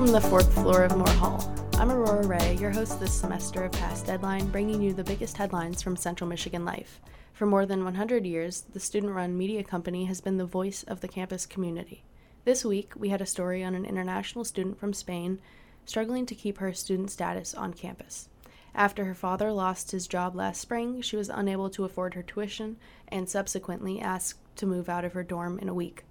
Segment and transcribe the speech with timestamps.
[0.00, 1.54] from the fourth floor of Moore Hall.
[1.74, 5.82] I'm Aurora Ray, your host this semester of Past Deadline, bringing you the biggest headlines
[5.82, 7.02] from Central Michigan life.
[7.34, 11.02] For more than 100 years, the student run media company has been the voice of
[11.02, 12.02] the campus community.
[12.46, 15.38] This week, we had a story on an international student from Spain
[15.84, 18.30] struggling to keep her student status on campus.
[18.74, 22.78] After her father lost his job last spring, she was unable to afford her tuition
[23.08, 26.04] and subsequently asked to move out of her dorm in a week.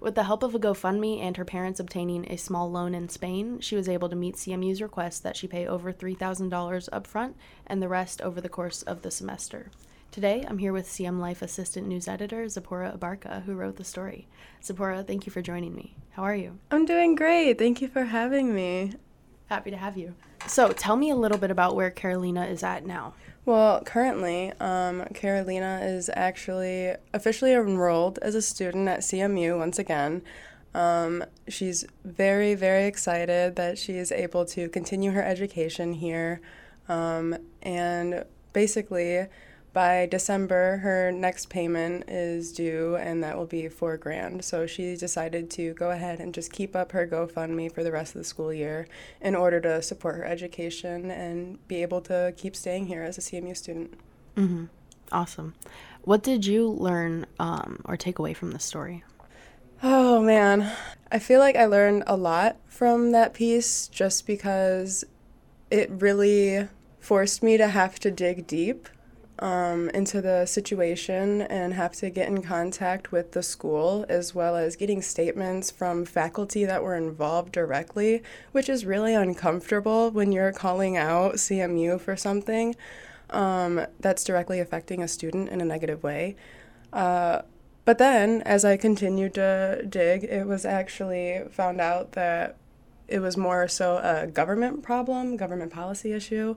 [0.00, 3.58] With the help of a GoFundMe and her parents obtaining a small loan in Spain,
[3.58, 6.48] she was able to meet CMU's request that she pay over $3,000
[6.90, 7.34] upfront
[7.66, 9.72] and the rest over the course of the semester.
[10.12, 14.28] Today, I'm here with CM Life Assistant News Editor Zipporah Abarca, who wrote the story.
[14.62, 15.96] Zipporah, thank you for joining me.
[16.12, 16.58] How are you?
[16.70, 17.58] I'm doing great.
[17.58, 18.92] Thank you for having me.
[19.48, 20.14] Happy to have you.
[20.46, 23.14] So, tell me a little bit about where Carolina is at now.
[23.44, 30.22] Well, currently, um, Carolina is actually officially enrolled as a student at CMU once again.
[30.74, 36.42] Um, she's very, very excited that she is able to continue her education here.
[36.90, 39.26] Um, and basically,
[39.78, 44.44] by December, her next payment is due, and that will be four grand.
[44.44, 48.16] So she decided to go ahead and just keep up her GoFundMe for the rest
[48.16, 48.88] of the school year
[49.20, 53.20] in order to support her education and be able to keep staying here as a
[53.20, 53.94] CMU student.
[54.36, 54.64] Mm-hmm.
[55.12, 55.54] Awesome.
[56.02, 59.04] What did you learn um, or take away from the story?
[59.80, 60.72] Oh man,
[61.12, 65.04] I feel like I learned a lot from that piece just because
[65.70, 66.66] it really
[66.98, 68.88] forced me to have to dig deep
[69.38, 74.56] um, into the situation and have to get in contact with the school as well
[74.56, 78.22] as getting statements from faculty that were involved directly,
[78.52, 82.74] which is really uncomfortable when you're calling out CMU for something
[83.30, 86.36] um, that's directly affecting a student in a negative way.
[86.92, 87.42] Uh,
[87.84, 92.56] but then, as I continued to dig, it was actually found out that
[93.06, 96.56] it was more so a government problem, government policy issue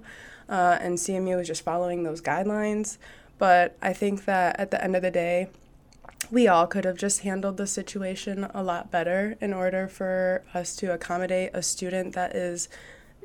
[0.51, 2.97] uh, and CMU was just following those guidelines.
[3.39, 5.47] But I think that at the end of the day,
[6.29, 10.75] we all could have just handled the situation a lot better in order for us
[10.75, 12.69] to accommodate a student that is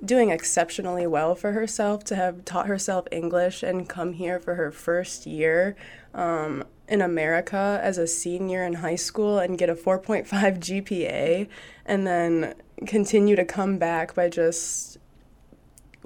[0.04, 4.70] doing exceptionally well for herself to have taught herself English and come here for her
[4.70, 5.76] first year
[6.14, 11.48] um, in America as a senior in high school and get a 4.5 GPA
[11.84, 12.54] and then
[12.86, 14.98] continue to come back by just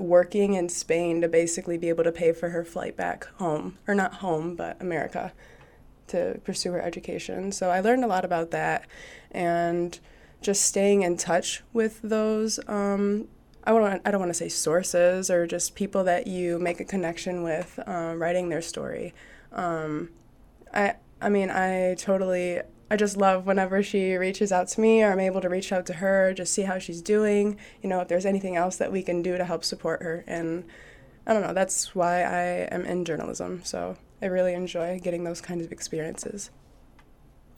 [0.00, 3.94] working in Spain to basically be able to pay for her flight back home, or
[3.94, 5.32] not home, but America,
[6.08, 7.52] to pursue her education.
[7.52, 8.86] So I learned a lot about that
[9.30, 9.98] and
[10.42, 12.58] just staying in touch with those.
[12.66, 13.28] Um,
[13.64, 16.84] I, want, I don't want to say sources or just people that you make a
[16.84, 19.14] connection with uh, writing their story.
[19.52, 20.10] Um,
[20.72, 25.12] I, I mean, I totally I just love whenever she reaches out to me or
[25.12, 28.08] I'm able to reach out to her, just see how she's doing, you know, if
[28.08, 30.24] there's anything else that we can do to help support her.
[30.26, 30.64] And
[31.26, 33.60] I don't know, that's why I am in journalism.
[33.62, 36.50] So I really enjoy getting those kinds of experiences.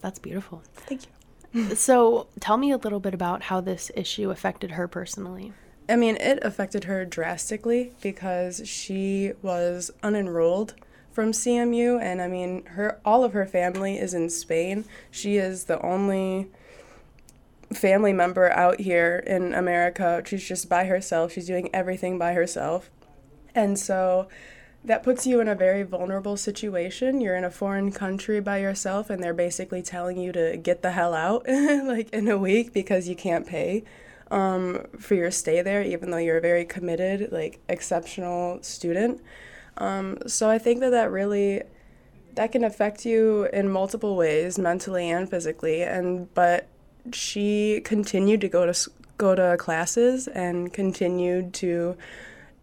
[0.00, 0.62] That's beautiful.
[0.74, 1.74] Thank you.
[1.74, 5.52] so tell me a little bit about how this issue affected her personally.
[5.88, 10.74] I mean, it affected her drastically because she was unenrolled
[11.12, 14.84] from CMU, and I mean, her all of her family is in Spain.
[15.10, 16.48] She is the only
[17.72, 20.22] family member out here in America.
[20.26, 21.32] She's just by herself.
[21.32, 22.90] She's doing everything by herself,
[23.54, 24.28] and so
[24.84, 27.20] that puts you in a very vulnerable situation.
[27.20, 30.92] You're in a foreign country by yourself, and they're basically telling you to get the
[30.92, 33.84] hell out, like in a week, because you can't pay.
[34.30, 39.20] Um, for your stay there, even though you're a very committed, like exceptional student.
[39.78, 41.62] Um, so I think that that really
[42.34, 45.82] that can affect you in multiple ways, mentally and physically.
[45.82, 46.68] And but
[47.12, 51.96] she continued to go to go to classes and continued to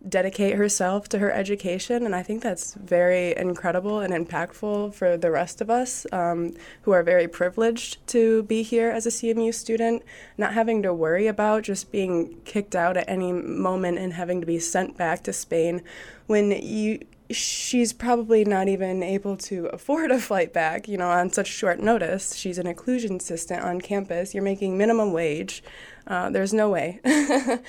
[0.07, 2.05] dedicate herself to her education.
[2.05, 6.91] And I think that's very incredible and impactful for the rest of us um, who
[6.91, 10.03] are very privileged to be here as a CMU student,
[10.37, 14.47] not having to worry about just being kicked out at any moment and having to
[14.47, 15.81] be sent back to Spain
[16.27, 16.99] when you
[17.31, 21.79] she's probably not even able to afford a flight back, you know, on such short
[21.79, 22.35] notice.
[22.35, 24.33] She's an inclusion assistant on campus.
[24.33, 25.63] You're making minimum wage.
[26.07, 26.99] Uh, there's no way.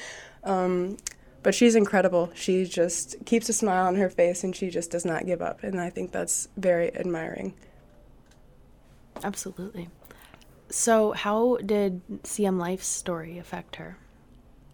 [0.45, 0.97] um,
[1.43, 2.31] but she's incredible.
[2.35, 5.63] She just keeps a smile on her face and she just does not give up.
[5.63, 7.55] And I think that's very admiring.
[9.23, 9.89] Absolutely.
[10.69, 13.97] So, how did CM Life's story affect her?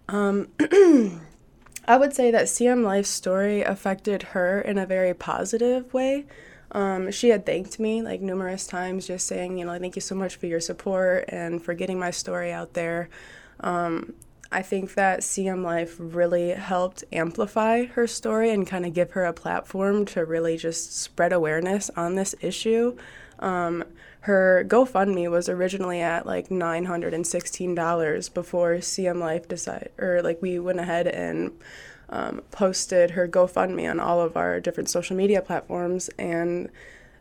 [0.09, 0.49] Um,
[1.89, 6.27] I would say that CM Life's story affected her in a very positive way.
[6.73, 10.15] Um, she had thanked me like numerous times, just saying, you know, thank you so
[10.15, 13.09] much for your support and for getting my story out there.
[13.61, 14.15] Um,
[14.51, 19.25] I think that CM Life really helped amplify her story and kind of give her
[19.25, 22.97] a platform to really just spread awareness on this issue.
[23.39, 23.85] Um,
[24.21, 30.81] her GoFundMe was originally at like $916 before CM Life decided, or like we went
[30.81, 31.53] ahead and
[32.09, 36.09] um, posted her GoFundMe on all of our different social media platforms.
[36.19, 36.71] And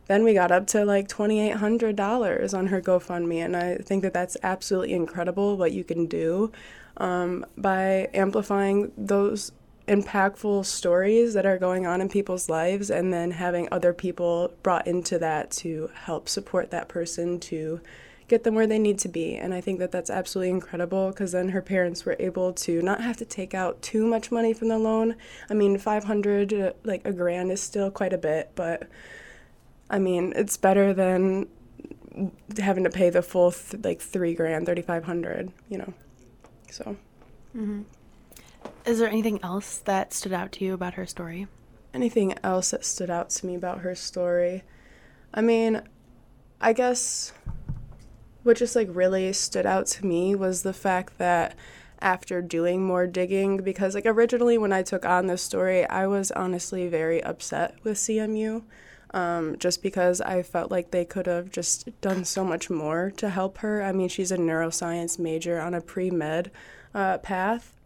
[0.06, 3.44] then we got up to like $2,800 on her GoFundMe.
[3.44, 6.52] And I think that that's absolutely incredible what you can do
[6.96, 9.52] um, by amplifying those
[9.88, 14.86] impactful stories that are going on in people's lives and then having other people brought
[14.86, 17.80] into that to help support that person to
[18.28, 19.36] get them where they need to be.
[19.36, 23.00] And i think that that's absolutely incredible because then her parents were able to not
[23.00, 25.14] have to take out too much money from the loan.
[25.48, 28.88] I mean 500 uh, like a grand is still quite a bit but
[29.88, 31.46] i mean it's better than
[32.58, 35.94] having to pay the full th- like three grand 3500 you know
[36.72, 36.96] so
[37.56, 37.82] mm-hmm.
[38.84, 41.46] Is there anything else that stood out to you about her story?
[41.92, 44.62] Anything else that stood out to me about her story?
[45.34, 45.82] I mean,
[46.60, 47.32] I guess
[48.42, 51.56] what just like really stood out to me was the fact that
[52.00, 56.30] after doing more digging, because like originally when I took on this story, I was
[56.30, 58.62] honestly very upset with CMU.
[59.12, 63.30] Um, just because I felt like they could have just done so much more to
[63.30, 63.82] help her.
[63.82, 66.50] I mean, she's a neuroscience major on a pre med
[66.94, 67.76] uh, path,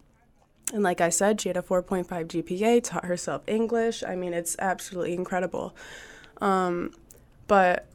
[0.72, 4.02] and like I said, she had a 4.5 GPA, taught herself English.
[4.06, 5.74] I mean, it's absolutely incredible.
[6.40, 6.92] Um,
[7.46, 7.86] but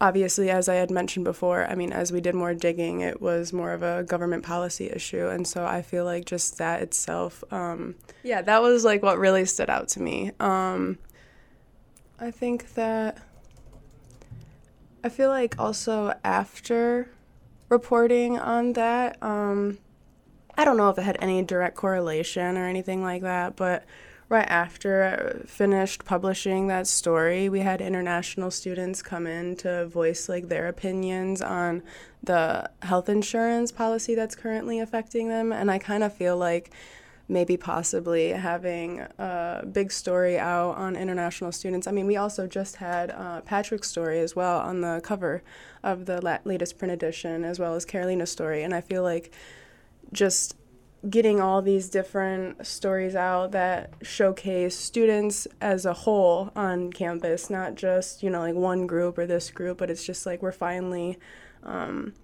[0.00, 3.52] obviously, as I had mentioned before, I mean, as we did more digging, it was
[3.52, 5.28] more of a government policy issue.
[5.28, 9.44] And so I feel like just that itself, um, yeah, that was like what really
[9.44, 10.32] stood out to me.
[10.40, 10.98] Um,
[12.18, 13.18] I think that
[15.02, 17.10] I feel like also after
[17.68, 19.78] reporting on that, um,
[20.56, 23.84] I don't know if it had any direct correlation or anything like that, but
[24.28, 30.28] right after I finished publishing that story, we had international students come in to voice
[30.28, 31.82] like their opinions on
[32.22, 36.70] the health insurance policy that's currently affecting them, and I kind of feel like
[37.28, 41.86] maybe possibly having a big story out on international students.
[41.86, 45.42] I mean, we also just had uh, Patrick's story as well on the cover
[45.82, 49.32] of the la- latest print edition, as well as Carolina's story, and I feel like
[50.12, 50.56] just
[51.08, 57.74] getting all these different stories out that showcase students as a whole on campus, not
[57.74, 61.18] just, you know, like one group or this group, but it's just like we're finally
[61.62, 62.14] um,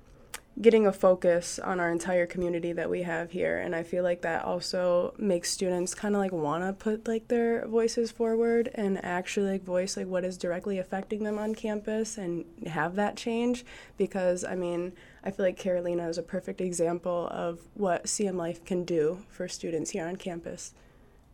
[0.61, 3.59] getting a focus on our entire community that we have here.
[3.59, 7.29] And i feel like that also makes students kind of like want to put like
[7.29, 12.19] their voices forward and actually like voice like what is directly affecting them on campus
[12.19, 13.65] and have that change.
[13.97, 14.93] Because i mean
[15.25, 19.49] i feel like carolina is a perfect example of what cm life can do for
[19.49, 20.75] students here on campus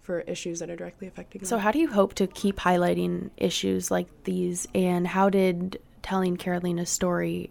[0.07, 1.49] for issues that are directly affecting them.
[1.49, 4.69] so how do you hope to keep highlighting issues like these?
[4.73, 7.51] And how did telling carolina's story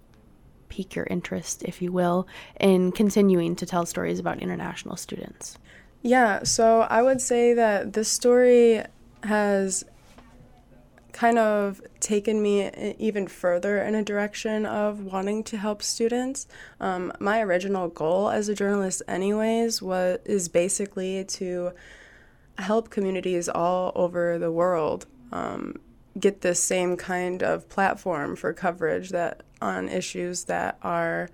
[0.76, 2.28] pique your interest, if you will,
[2.60, 5.58] in continuing to tell stories about international students?
[6.02, 8.84] Yeah, so I would say that this story
[9.24, 9.86] has
[11.14, 16.46] kind of taken me even further in a direction of wanting to help students.
[16.82, 21.72] Um, my original goal as a journalist, anyways, was is basically to
[22.58, 25.80] help communities all over the world um,
[26.20, 31.30] get this same kind of platform for coverage that on issues that are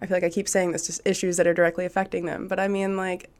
[0.00, 2.58] I feel like I keep saying this just issues that are directly affecting them but
[2.58, 3.30] I mean like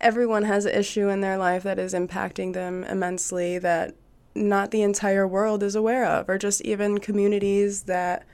[0.00, 3.94] everyone has an issue in their life that is impacting them immensely that
[4.34, 8.24] not the entire world is aware of or just even communities that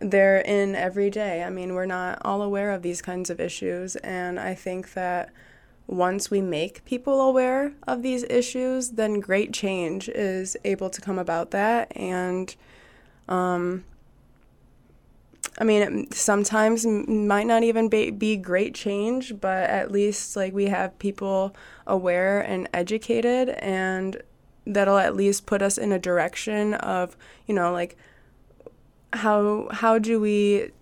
[0.00, 1.42] they're in every day.
[1.42, 5.30] I mean, we're not all aware of these kinds of issues and I think that
[5.86, 11.18] once we make people aware of these issues, then great change is able to come
[11.18, 11.94] about that.
[11.94, 12.54] And
[13.28, 13.84] um,
[15.58, 20.66] I mean, sometimes might not even be, be great change, but at least like we
[20.66, 21.54] have people
[21.86, 24.20] aware and educated, and
[24.66, 27.96] that'll at least put us in a direction of, you know, like
[29.12, 30.72] how how do we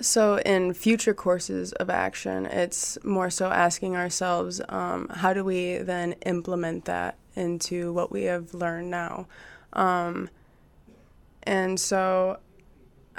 [0.00, 5.78] so, in future courses of action, it's more so asking ourselves um, how do we
[5.78, 9.26] then implement that into what we have learned now?
[9.72, 10.28] Um,
[11.44, 12.40] and so,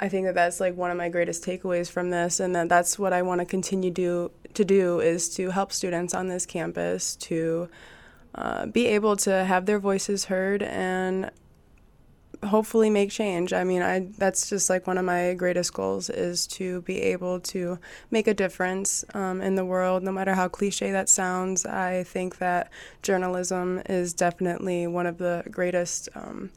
[0.00, 2.98] I think that that's like one of my greatest takeaways from this, and that that's
[2.98, 7.16] what I want to continue do, to do is to help students on this campus
[7.16, 7.68] to
[8.34, 11.30] uh, be able to have their voices heard and
[12.44, 13.52] hopefully make change.
[13.52, 17.40] I mean, I that's just like one of my greatest goals is to be able
[17.40, 17.78] to
[18.10, 21.66] make a difference um, in the world, no matter how cliche that sounds.
[21.66, 22.70] I think that
[23.02, 26.50] journalism is definitely one of the greatest um,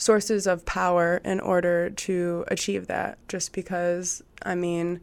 [0.00, 3.18] sources of power in order to achieve that.
[3.28, 5.00] Just because, I mean.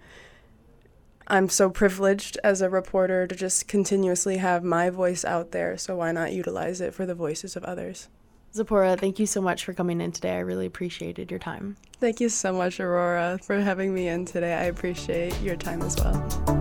[1.30, 5.98] I'm so privileged as a reporter to just continuously have my voice out there, so
[5.98, 8.08] why not utilize it for the voices of others?
[8.54, 10.36] Zipporah, thank you so much for coming in today.
[10.36, 11.75] I really appreciated your time.
[12.00, 14.54] Thank you so much, Aurora, for having me in today.
[14.54, 16.57] I appreciate your time as well.